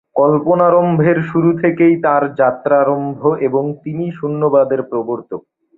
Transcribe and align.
কল্পারম্ভের 0.15 1.17
শুরু 1.29 1.49
থেকেই 1.61 1.93
তাঁর 2.03 2.23
যাত্রারম্ভ 2.35 3.19
এবং 3.47 3.63
তিনিই 3.83 4.11
শূন্যবাদের 4.11 4.81
প্রবর্তক। 4.83 5.41